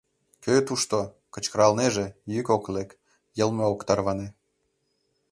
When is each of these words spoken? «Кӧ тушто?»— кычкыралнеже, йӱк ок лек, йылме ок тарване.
«Кӧ 0.43 0.55
тушто?»— 0.67 0.99
кычкыралнеже, 1.33 2.05
йӱк 2.33 2.47
ок 2.55 2.65
лек, 2.75 2.89
йылме 3.37 3.63
ок 3.73 3.79
тарване. 3.87 4.27